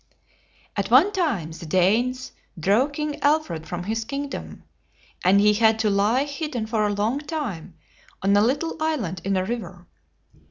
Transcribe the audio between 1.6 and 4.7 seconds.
Danes drove King Alfred from his kingdom,